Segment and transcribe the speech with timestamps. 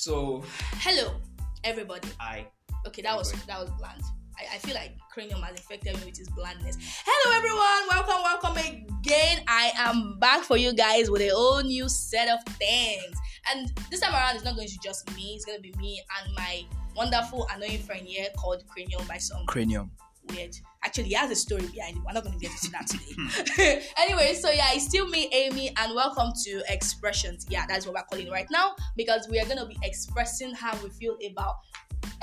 [0.00, 0.42] So
[0.78, 1.12] Hello,
[1.62, 2.08] everybody.
[2.18, 2.46] I
[2.86, 4.00] Okay, that was that was bland.
[4.34, 6.78] I, I feel like cranium has infected me with its blandness.
[7.04, 8.08] Hello, everyone.
[8.08, 9.44] Welcome, welcome again.
[9.46, 13.14] I am back for you guys with a whole new set of things.
[13.52, 15.34] And this time around, it's not going to be just me.
[15.36, 16.64] It's going to be me and my
[16.96, 19.90] wonderful, annoying friend here called Cranium by some cranium.
[20.30, 20.56] Weird.
[20.84, 22.02] Actually, he has a story behind it.
[22.04, 23.14] We're not going to get into that today.
[23.16, 23.80] Hmm.
[24.02, 27.46] anyway, so yeah, it's still me, Amy, and welcome to Expressions.
[27.48, 30.76] Yeah, that's what we're calling right now because we are going to be expressing how
[30.82, 31.56] we feel about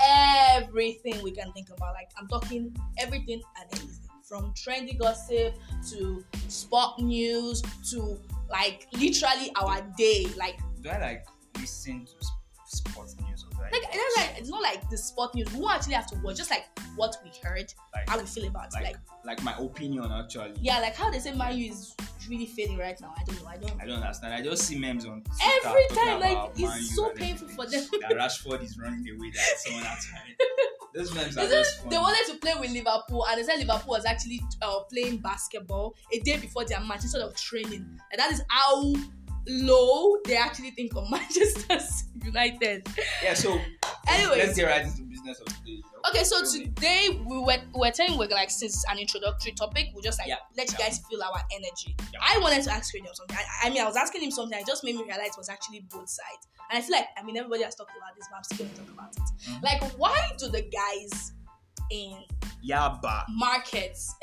[0.02, 1.94] everything we can think about.
[1.94, 5.54] Like, I'm talking everything and anything from trendy gossip
[5.90, 8.18] to sport news to
[8.50, 10.26] like literally our day.
[10.36, 11.26] Like, Do I like
[11.58, 12.26] listen to
[12.66, 15.52] sports news or do I like it's, not like it's not like the sport news.
[15.52, 16.66] We won't actually have to watch, just like
[16.98, 18.74] what we heard, like, how we feel about it.
[18.74, 20.54] like, Like, like my opinion actually?
[20.60, 21.94] yeah, like how they say Man U is
[22.28, 23.14] really failing right now.
[23.18, 23.48] I don't know.
[23.48, 23.80] I don't.
[23.82, 24.34] I don't understand.
[24.34, 27.84] I just see memes on Twitter Every time, like, it's so painful for them.
[28.00, 30.20] that Rashford is running away like someone outside.
[30.94, 31.90] Those memes are just it, fun.
[31.90, 35.94] they wanted to play with Liverpool, and they said Liverpool was actually uh, playing basketball
[36.12, 37.86] a day before their match instead of training.
[38.10, 38.94] And that is how
[39.46, 41.78] low they actually think of Manchester
[42.24, 42.86] United.
[43.22, 43.34] yeah.
[43.34, 43.58] So
[44.08, 46.10] anyway, let's get right into business of you know.
[46.10, 49.88] Okay, so today we were we were telling we're like since it's an introductory topic,
[49.94, 51.94] we just like Yeah, let you guys feel our energy.
[52.12, 52.20] Yeah.
[52.22, 53.36] I wanted to ask Radium something.
[53.36, 54.58] I, I mean, I was asking him something.
[54.58, 56.48] It just made me realize it was actually both sides.
[56.70, 58.70] And I feel like I mean everybody has talked about this, but I'm still going
[58.70, 59.50] to talk about it.
[59.50, 59.62] Mhm.
[59.62, 61.32] Like, why do the guys
[61.90, 62.22] in
[62.68, 63.24] Yaba.
[63.30, 64.14] markets,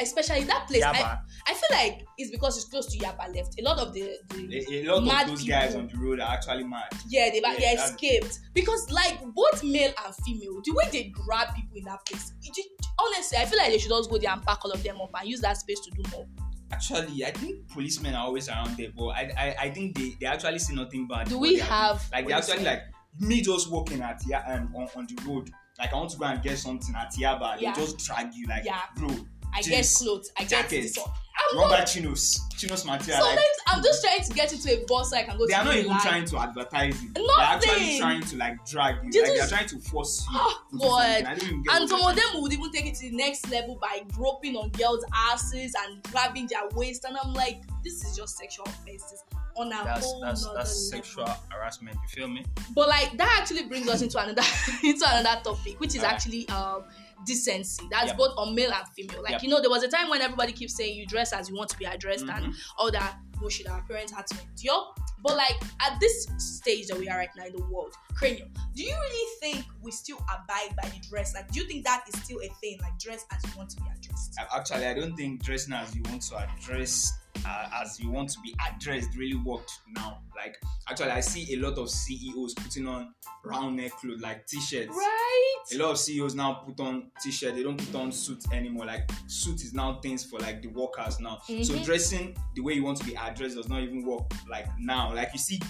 [0.00, 1.20] especially that place, I, Yaba.
[1.46, 3.58] I feel like it's because it's close to Yaba left.
[3.58, 6.32] A lot of the, the A, a lot of those guys on the road are
[6.32, 6.88] actually mad.
[7.08, 11.54] yeah, they, Yeah, they escaped because like both male and female, the way they grab
[11.54, 12.62] people in that place, it, ju-
[12.98, 15.10] honestly, I feel like they should just go there and pack all of them up
[15.18, 16.26] and use that space to do more.
[16.72, 20.26] Actually, I think policemen are always around there, but I I, I think they, they
[20.26, 21.28] actually see nothing bad.
[21.28, 22.82] Do we what they are have like they actually like
[23.20, 25.50] me just walking at yeah um, on, on the road.
[25.78, 27.72] Like I want to go and get something at Yaba, Yeah.
[27.74, 28.80] they just drag you like Yeah.
[28.96, 29.08] bro.
[29.52, 30.96] I get jeans, clothes, I get jacket, this.
[30.98, 31.10] one.
[31.52, 33.22] I'm Rubber not, chinos, chinos material.
[33.22, 35.52] sometimes Like, I'm just trying to get into a bus so I can go they
[35.52, 36.96] to are not even trying to advertise.
[37.12, 37.70] They're Nothing.
[37.70, 39.10] actually trying to like drag you.
[39.12, 40.38] They like they're just- trying to force you.
[40.40, 41.24] Oh, God.
[41.24, 44.02] get And some they're of them would even take it to the next level by
[44.12, 47.04] groping on girls' asses and grabbing their waist.
[47.04, 49.22] And I'm like, this is just sexual offenses
[49.56, 50.64] on a That's whole that's that's level.
[50.66, 51.96] sexual harassment.
[52.02, 52.44] You feel me?
[52.74, 54.42] But like that actually brings us into another
[54.84, 56.14] into another topic, which is Alright.
[56.14, 56.84] actually um
[57.26, 57.84] decency.
[57.90, 58.16] That's Yep.
[58.18, 59.22] both on male and female.
[59.22, 59.42] Like Yep.
[59.44, 61.70] you know, there was a time when everybody keeps saying you dress as you want
[61.70, 62.54] to be addressed and Mhm.
[62.78, 64.94] all that bullshit our parents had to endure.
[65.22, 68.82] But like at this stage that we are right now in the world, cranium, do
[68.82, 71.34] you really think we still abide by the dress?
[71.34, 72.78] Like, do you think that is still a thing?
[72.82, 74.34] Like, dress as you want to be addressed?
[74.54, 77.10] Actually, I don't think dressing as you want to address
[77.46, 80.18] uh, as you want to be addressed really worked now.
[80.36, 80.56] Like,
[80.88, 83.14] actually, I see a lot of CEOs putting on
[83.44, 84.88] round neck clothes like t-shirts.
[84.90, 85.54] Right?
[85.74, 87.54] A lot of CEOs now put on t-shirt.
[87.54, 88.86] They don't put on suits anymore.
[88.86, 91.38] Like suit is now things for like the workers now.
[91.46, 91.84] So Mhm.
[91.84, 95.14] dressing the way you want to be addressed does not even work like now.
[95.14, 95.60] Like you see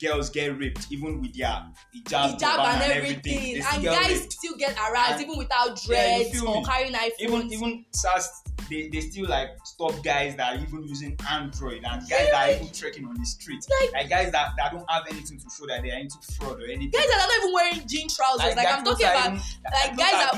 [0.00, 1.48] girls get raped even with their
[1.94, 4.32] hijab, Hijab turban and everything, still and guys raped.
[4.32, 7.10] still get aroused And- even without Yeah, dreads feel or carrying iPhones.
[7.20, 12.02] even even SARS they, they still like stop guys that are even using Android and
[12.06, 13.64] guys that are even trekking on the street.
[13.80, 16.60] Like- Like, guys that, that don't have anything to show that they are into fraud
[16.60, 16.90] or anything.
[16.90, 18.54] guys that are not even wearing jean trousers.
[18.54, 19.42] Like, their I'm talking about even-
[19.72, 20.34] like, guys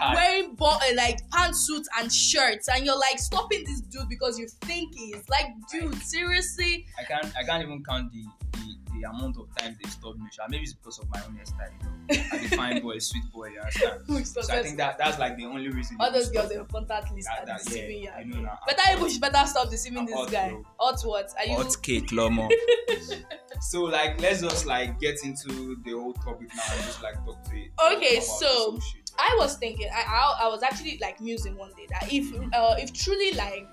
[0.00, 4.38] are wearing bo- uh, like pantsuits and shirts, and you're like stopping this dude because
[4.38, 6.86] you think he's like, dude, seriously.
[6.98, 10.26] I can't I can't even count the, the, the amount of times they stopped me.
[10.32, 10.44] Sha.
[10.48, 12.24] Maybe it's because of my own hairstyle, you know.
[12.32, 14.00] I'm a fine boy, sweet boy, you understand?
[14.26, 15.96] So I think that that's like the only reason.
[16.00, 18.34] all they those girls stopped in contact list That- are that- deceiving yeah, you.
[18.34, 18.58] I know now.
[18.66, 20.50] Better you should better stop deceiving I'm this guy.
[20.50, 20.64] bro.
[20.78, 21.32] Hot what?
[21.38, 21.56] Are you?
[21.56, 22.50] Hot cake, Lomo.
[23.60, 27.42] so like let's just like get into the whole topic now and just like talk
[27.44, 27.70] to it.
[27.96, 28.78] Okay, so.
[29.18, 32.74] I was thinking, I, I, I was actually like musing one day that if uh,
[32.78, 33.66] if truly like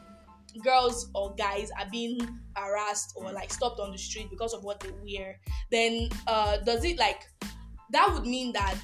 [0.61, 2.19] girls or guys are being
[2.55, 5.39] harassed or like stopped on the street because of what they wear,
[5.71, 7.27] then uh, does it like
[7.91, 8.79] that would mean that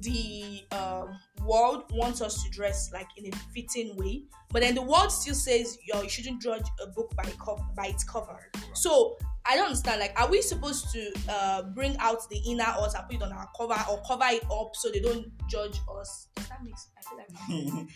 [0.00, 4.82] the um, world wants us to dress like in a fitting way, but then the
[4.82, 8.50] world still says yo you shouldn't judge a book by co- by its cover.
[8.74, 10.00] So I don't understand.
[10.00, 13.32] Like, are we supposed to uh, bring out the inner us and put it on
[13.32, 16.28] our cover, or cover it up so they don't judge us?
[16.36, 16.92] Does that make sense?
[16.98, 17.88] I feel like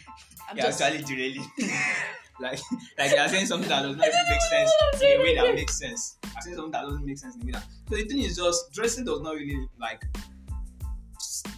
[0.50, 0.82] I'm yeah, just.
[0.82, 1.46] actually, derailing.
[2.40, 2.58] like,
[2.98, 4.70] like you are saying something that does not make sense
[5.02, 6.18] in a way that makes sense.
[6.24, 7.64] I'm saying something that doesn't make sense in a way that.
[7.88, 10.04] So the thing is just dressing does not really like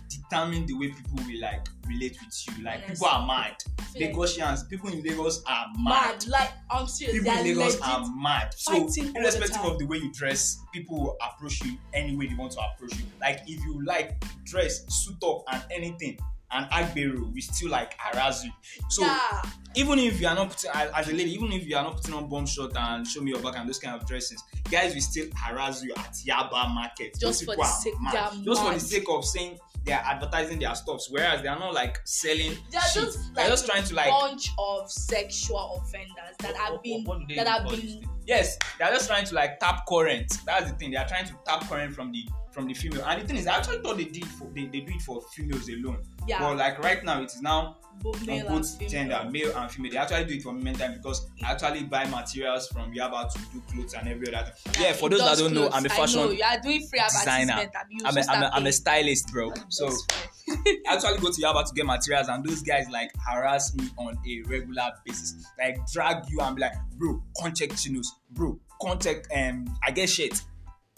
[0.08, 2.64] determine the way people will like relate with you.
[2.64, 2.94] Like Honestly.
[2.94, 3.56] people are mad.
[3.96, 5.84] Lagosians, people in Lagos are mad.
[5.84, 6.26] mad.
[6.28, 7.18] Like I'm serious.
[7.18, 8.54] People in Lagos are mad.
[8.54, 9.70] So the irrespective time.
[9.72, 12.96] of the way you dress, people will approach you any way they want to approach
[12.98, 13.04] you.
[13.20, 16.18] Like if you like dress, suit up and anything
[16.50, 18.50] and act beru, we still like harass you.
[18.88, 19.42] So yeah.
[19.74, 22.14] even if you are not putting as a lady, even if you are not putting
[22.14, 25.00] on bomb shot and show me your back and those kind of dresses, guys will
[25.02, 27.12] still harass you at Yaba Market.
[27.18, 28.32] Just Those for the sake- mad.
[28.44, 29.58] Just for the sake of saying
[29.88, 33.04] they are advertising their stuffs, whereas they are not like selling They are shit.
[33.04, 37.04] just They're like just trying to like bunch of sexual offenders that have What- been
[37.04, 38.04] what they that have been?
[38.26, 40.30] Yes, they are just trying to like tap current.
[40.44, 40.90] That's the thing.
[40.90, 42.24] They are trying to tap current from the
[42.58, 43.04] from the female.
[43.06, 45.20] And the thing is, I actually thought they did for they, they do it for
[45.32, 46.02] females alone.
[46.26, 48.90] yeah But like right now, it is now both on male and both female.
[48.90, 49.92] gender, male and female.
[49.92, 53.38] They actually do it for men time because I actually buy materials from Yaba to
[53.52, 54.82] do clothes and every other thing.
[54.82, 55.68] Yeah, for those that don't know.
[55.68, 56.32] I'm a I know, fashion.
[56.36, 57.52] you are doing free designer.
[57.52, 57.76] advertisement.
[57.76, 59.52] Abi, you I'm a, should I'm, a, start I'm a stylist, bro.
[59.68, 60.76] So That's fine.
[60.88, 64.18] I actually go to Yaba to get materials, and those guys like harass me on
[64.26, 65.46] a regular basis.
[65.58, 70.42] Like drag you and be like, bro, contact chinos, bro, contact um, I get shit.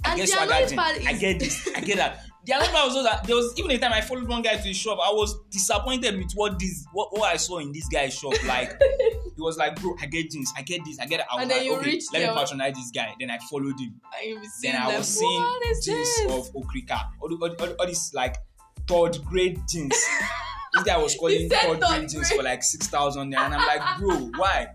[0.05, 0.79] I And get the swagger annoying gin.
[0.79, 1.69] part I get this.
[1.77, 2.25] I get that.
[2.47, 4.57] The another part was also that there was even a time I followed one guy
[4.57, 4.99] to his shop.
[5.03, 8.33] I was disappointed with what this what, what I saw in this guy's shop.
[8.47, 8.81] Like
[9.37, 11.27] he was like, bro, I get jeans, I get this, I get it.
[11.31, 13.15] I was And then like, you okay, reached let me patronize this guy.
[13.21, 14.01] Then I followed him.
[14.63, 15.47] Then I was seeing
[15.83, 16.21] jeans this?
[16.31, 17.01] of Okrika.
[17.21, 18.37] All, all, all, all these like
[18.89, 19.95] third grade jeans.
[20.73, 24.17] this guy was calling third grade jeans for like six thousand and I'm like, bro,
[24.39, 24.69] why?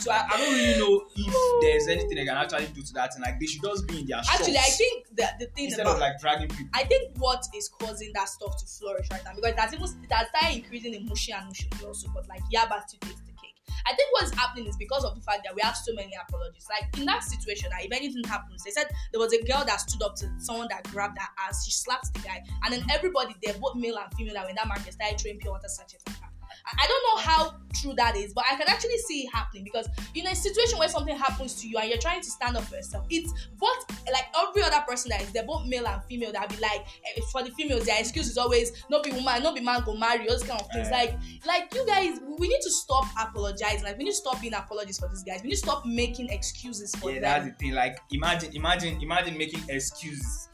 [0.00, 3.14] So I, I don't really know if there's anything they can actually do to that,
[3.14, 5.64] and like they should just be in their shops Actually, I think the, the thing
[5.66, 6.68] instead about of like dragging people.
[6.74, 10.12] I think what is causing that stuff to flourish right now because that's even it
[10.12, 13.56] has started increasing in Mushi and Mushi also, but like Yaba still takes the cake.
[13.86, 16.66] I think what's happening is because of the fact that we have so many apologies.
[16.68, 19.80] Like in that situation, that if anything happens, they said there was a girl that
[19.80, 23.34] stood up to someone that grabbed her ass, she slapped the guy, and then everybody
[23.42, 26.04] there, both male and female, that were in that market started throwing pure water sachets
[26.06, 26.28] at her.
[26.66, 29.88] I don't know how true that is, but I can actually see it happening because
[30.14, 32.76] in a situation where something happens to you and you're trying to stand up for
[32.76, 36.48] yourself, it's both like every other person that is there, both male and female, that
[36.48, 39.60] be like eh, for the females, their excuse is always not be woman, not be
[39.60, 40.88] man go marry, all those kind of things.
[40.90, 41.14] Right.
[41.46, 43.84] Like, like you guys, we need to stop apologizing.
[43.84, 45.42] Like, we need to stop being apologies for these guys.
[45.42, 47.72] We need to stop making excuses for Yeah, that's the thing.
[47.72, 50.48] Like imagine, imagine, imagine making excuses.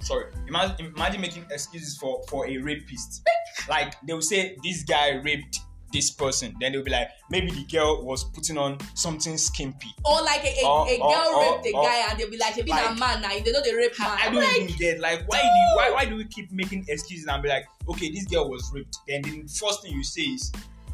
[0.00, 3.22] Sorry, imagine, imagine making excuses for for a rapist.
[3.68, 5.60] Like they will say this guy raped
[5.90, 9.88] this person, then they'll be like maybe the girl was putting on something skimpy.
[10.04, 12.54] Or like a, a, Or- a girl or- raped a guy and they'll be like,
[12.54, 14.10] "She been a man now." They know they rape man.
[14.20, 16.84] I don't like, even get like why do you, why why do we keep making
[16.88, 18.98] excuses and be like okay this girl was raped?
[19.08, 20.52] Then the first thing you say is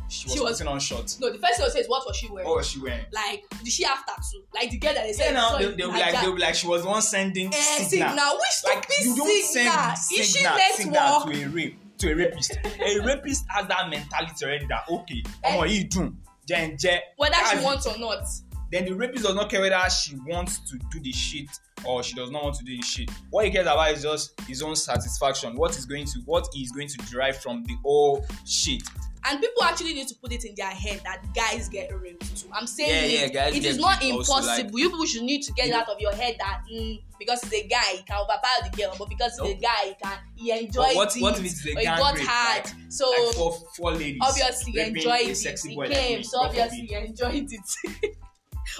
[0.09, 1.19] she was, She was- putting on shorts.
[1.19, 1.33] no.
[1.33, 3.05] The first thing I say is, "What was she wearing?" What was she wearing?
[3.11, 4.45] Like, did she have tattoo?
[4.55, 5.35] Like the girl that they Yeah, said.
[5.35, 7.51] now saw they, they'll be like they'll be like she was the one sending Eh,
[7.89, 8.11] signal.
[8.11, 8.35] signal.
[8.39, 9.73] Which like you don't signal?
[9.75, 12.59] send Is she signal, signal to a rape to a rapist.
[12.81, 15.53] a rapist has that mentality already that okay, Eh.
[15.57, 16.13] ọmọ yìí dùn,
[16.49, 16.99] jẹ́ jẹ́.
[17.17, 17.63] Whether she it.
[17.65, 18.25] wants or not.
[18.71, 21.49] Then the rapist does not care whether she wants to do the shit
[21.85, 23.09] or she does not want to do the shit.
[23.31, 25.55] What he cares about is just his own satisfaction.
[25.55, 28.83] What is going to what he is going to derive from the whole shit.
[29.27, 32.49] And people actually need to put it in their head that guys get raped too.
[32.53, 34.47] I'm saying Yeah, it, yeah, it not impossible.
[34.47, 37.43] like- you people should need to get it out of your head that mm, because
[37.45, 40.19] he's a guy, he can overpower the girl, but because he's a guy, he can
[40.37, 41.23] he enjoyed But what- it.
[41.23, 42.65] what if it's a he got rape, hard.
[42.67, 44.21] like- so like four four ladies.
[44.23, 45.37] obviously he enjoyed it.
[45.37, 48.15] sexy He boy came, me, so obviously he enjoyed it.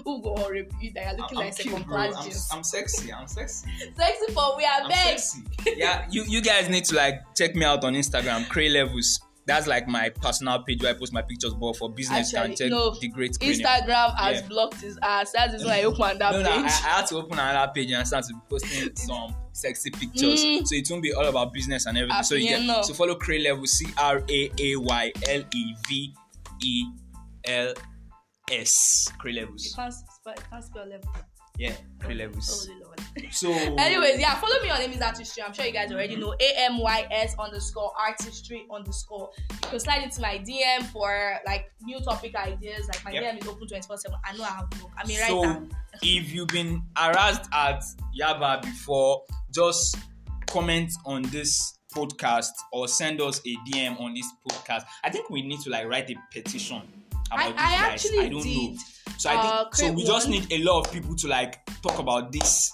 [0.05, 2.59] Who go on you that you're looking I'm, like I'm second class I'm.
[2.59, 3.13] I'm sexy.
[3.13, 3.69] I'm sexy.
[3.97, 5.19] Sexy for we are I'm beg.
[5.19, 5.43] sexy.
[5.77, 9.21] yeah, you, you guys need to like check me out on Instagram, Cray Levels.
[9.47, 12.51] That's like my personal page where I post my pictures, but for business, you can
[12.53, 12.95] Actually, check no.
[12.99, 13.61] the great Cranium.
[13.61, 14.49] Instagram has Yeah.
[14.49, 15.33] blocked his ass.
[15.33, 16.65] That's why I opened that No, no, I, page.
[16.65, 20.43] I had to open another page and start to be posting some sexy pictures.
[20.43, 20.67] Mm.
[20.67, 22.23] So it won't be all about business and everything.
[22.23, 26.15] So you get so follow Cray Level C R A A Y L E V
[26.63, 26.85] E
[27.45, 27.75] L
[28.51, 29.73] S Cray Levels.
[29.77, 31.09] can't spell, can't spell level.
[31.57, 32.67] Yeah, three oh, Levels.
[32.67, 32.95] Holy Lord.
[33.33, 35.43] So Anyways, yeah, follow me on Amy's Artistry.
[35.43, 39.31] I'm sure you guys already know A M Y S underscore artistry underscore.
[39.51, 42.89] You can slide into my DM for like new topic ideas.
[42.89, 43.37] Like my Yep.
[43.37, 44.19] DM is open 24 7.
[44.25, 44.91] I know I have book.
[44.97, 45.63] I mean, right so now.
[46.03, 47.83] if you've been harassed at
[48.19, 49.23] Yaba before,
[49.55, 49.97] just
[50.49, 54.85] comment on this podcast or send us a DM on this podcast.
[55.05, 56.83] I think we need to like write a petition
[57.27, 57.93] about I, these I guys.
[57.93, 58.73] actually I don't did.
[58.73, 58.79] know.
[59.19, 59.93] So I think uh, so.
[59.93, 62.73] We just need a lot of people to like talk about this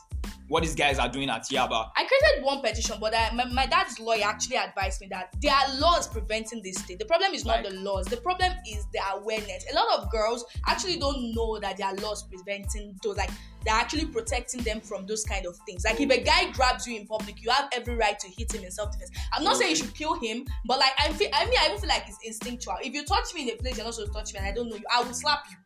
[0.50, 1.90] what these guys are doing at Yaba.
[1.96, 5.54] I created one petition, but I, my, my dad's lawyer actually advised me that there
[5.54, 6.98] are laws preventing this thing.
[6.98, 8.06] The problem is not Like- the laws.
[8.06, 9.64] The problem is the awareness.
[9.70, 13.16] A lot of girls actually don't know that there are laws preventing those.
[13.16, 13.30] Like
[13.64, 15.84] they're actually protecting them from those kind of things.
[15.84, 18.64] Like if a guy grabs you in public, you have every right to hit him
[18.64, 19.12] in self-defense.
[19.32, 21.78] I'm not saying you should kill him, but like I feel, I mean, I even
[21.78, 22.74] feel like it's instinctual.
[22.82, 24.52] If you touch me in a place you're not supposed to touch me, and I
[24.52, 25.56] don't know you, I will slap you.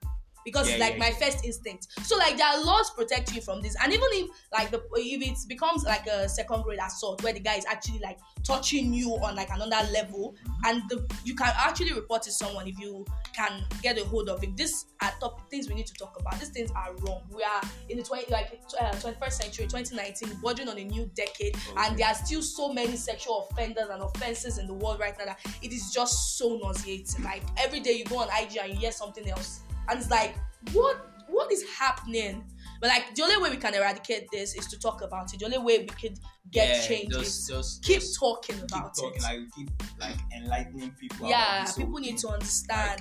[0.44, 1.26] Because Yeah, it's like yeah, my yeah.
[1.26, 1.88] first instinct.
[2.02, 5.22] So like there are laws protecting you from this, and even if like the if
[5.22, 9.12] it becomes like a second grade assault where the guy is actually like touching you
[9.22, 10.34] on like another level,
[10.64, 14.42] and the you can actually report to someone if you can get a hold of
[14.42, 14.56] it.
[14.56, 16.38] These are top things we need to talk about.
[16.38, 17.22] These things are wrong.
[17.30, 21.56] We are in the 20 like uh, 21st century, 2019, bordering on a new decade,
[21.76, 25.24] and there are still so many sexual offenders and offenses in the world right now
[25.26, 27.24] that it is just so nauseating.
[27.24, 30.34] Like every day you go on IG and you hear something else, and it's like,
[30.72, 30.96] what
[31.28, 32.44] what is happening?
[32.80, 35.38] But like the only way we can eradicate this is to talk about it.
[35.40, 36.18] The only way we could
[36.50, 39.22] get Yeah, change just, is just keep just talking keep about talking, it.
[39.22, 41.28] like keep like enlightening people.
[41.28, 43.00] yeah, about this whole people need to understand.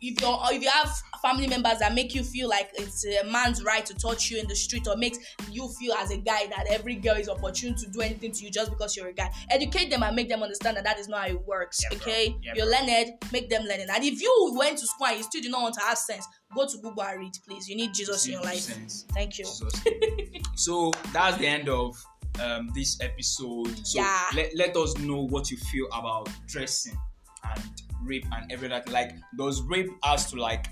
[0.00, 0.90] If you if you have
[1.22, 4.46] family members that make you feel like it's a man's right to touch you in
[4.48, 5.18] the street or makes
[5.50, 8.50] you feel as a guy that every girl is opportune to do anything to you
[8.50, 9.30] just because you're a guy.
[9.50, 12.36] Educate them and make them understand that that is not how it works Yeah, okay?
[12.42, 15.42] Yeah, you're learned make them learning and if you went to school and you still
[15.42, 17.68] do not want to have sense go to google and read please.
[17.68, 18.58] You need jesus in your life.
[18.60, 19.04] Sense.
[19.12, 19.46] thank you.
[20.54, 21.96] So that's the end of
[22.42, 23.86] um, this episode.
[23.86, 24.26] So Yeah.
[24.34, 26.98] let, let us know what you feel about dressing
[27.44, 27.62] and
[28.04, 28.80] rape and everything.
[28.90, 30.66] Like does rape has to like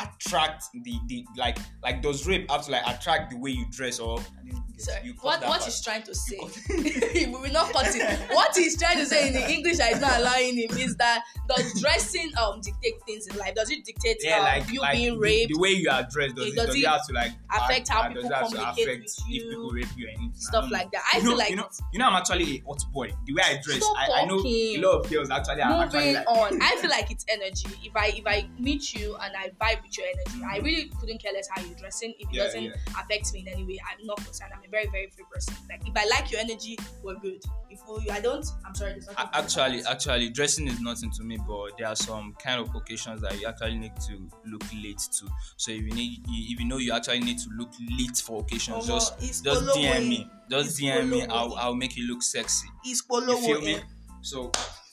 [0.00, 3.98] attract the the like like does rape have to like attract the way you dress
[3.98, 4.20] or
[4.78, 5.64] Sorry, what what part.
[5.64, 6.38] he's trying to say.
[6.70, 8.18] we will not cut it.
[8.30, 11.24] What he's trying to say in the english that is not allowing him is that
[11.48, 13.54] does dressing um dictate things in life?
[13.54, 15.52] Does it dictate yeah, um, like, you like being raped?
[15.52, 17.88] the way you are dressed does, It- does does it it have to like affect
[17.88, 19.48] how people communicate affect with if you?
[19.50, 21.02] people rape you I stuff like that.
[21.12, 23.12] I you feel know, like you know, you know, I'm actually a hot boy.
[23.26, 26.28] The way I dress, I, I know a lot of girls actually are actually like,
[26.28, 26.58] on.
[26.62, 27.68] I feel like it's energy.
[27.84, 31.20] If i if i meet you and i vibe with your energy i really couldn't
[31.20, 32.14] care less how you're dressing.
[32.18, 32.72] If it Yeah, doesn't yeah.
[33.00, 34.52] affect me in any way i'm not concerned.
[34.54, 37.80] I'm a very very free person like if i like your energy we're good if
[37.88, 38.96] we, i don't i'm sorry
[39.32, 43.38] Actually, actually, dressing is nothing to me, but there are some kind of occasions that
[43.40, 45.26] you actually need to look late to.
[45.56, 48.86] So if you need, if you know you actually need to look late for occasions,
[48.86, 49.86] just just DM way.
[49.88, 50.00] Eh.
[50.00, 51.26] me, just It's DM me.
[51.26, 51.56] I'll.
[51.56, 51.60] Eh.
[51.60, 52.68] I'll make you look sexy.
[52.84, 53.76] it's You feel me?
[53.76, 53.80] Eh.
[54.22, 54.50] So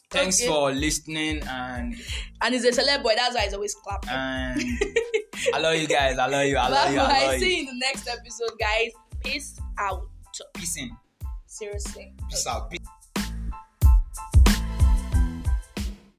[0.09, 0.47] thanks Okay.
[0.47, 1.95] for listening and
[2.41, 4.61] and he's a celeb boy that's why he's always clapping and
[5.53, 6.17] I love you guys.
[6.17, 6.57] I love you.
[6.57, 6.99] I love you.
[6.99, 7.25] I Bye.
[7.27, 7.63] love See you.
[7.63, 8.91] you in the next episode, guys.
[9.25, 10.07] Peace out.
[10.53, 10.91] Peace in.
[11.47, 12.13] Seriously.
[12.29, 12.69] Peace out.
[12.69, 12.84] Peace.